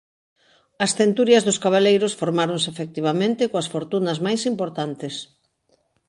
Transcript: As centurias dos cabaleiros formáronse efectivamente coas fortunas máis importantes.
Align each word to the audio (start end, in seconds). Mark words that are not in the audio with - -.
As 0.83 0.91
centurias 0.99 1.45
dos 1.47 1.61
cabaleiros 1.63 2.17
formáronse 2.21 2.67
efectivamente 2.73 3.49
coas 3.51 3.67
fortunas 3.73 4.17
máis 4.25 4.41
importantes. 4.51 5.15